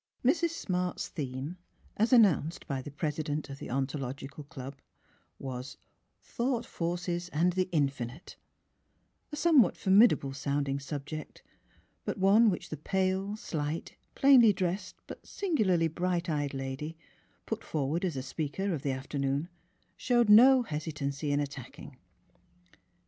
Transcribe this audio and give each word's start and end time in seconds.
Mrs. 0.25 0.49
Smart's 0.49 1.09
theme, 1.09 1.57
as 1.95 2.11
announced 2.11 2.65
by 2.67 2.81
the 2.81 2.89
President 2.89 3.51
of 3.51 3.59
the 3.59 3.69
Ontological 3.69 4.45
Club, 4.45 4.77
was 5.37 5.77
Thought 6.23 6.65
Forces 6.65 7.29
and 7.29 7.53
the 7.53 7.69
Infi 7.71 8.07
nite, 8.07 8.35
a 9.31 9.35
somewhat 9.35 9.77
formidable 9.77 10.33
sounding 10.33 10.79
subject, 10.79 11.43
but 12.03 12.17
one 12.17 12.49
which 12.49 12.69
the 12.69 12.77
pale, 12.77 13.35
slight, 13.35 13.95
plainly 14.15 14.51
dressed 14.51 14.95
but 15.05 15.23
singularly 15.27 15.87
bright 15.87 16.27
eyed 16.31 16.55
lady, 16.55 16.97
put 17.45 17.63
forward 17.63 18.03
as 18.03 18.15
the 18.15 18.23
speaker 18.23 18.73
of 18.73 18.81
the 18.81 18.91
afternoon, 18.91 19.49
showed 19.95 20.29
no 20.31 20.63
hesitancy 20.63 21.31
in 21.31 21.39
attack 21.39 21.77
ing. 21.77 21.95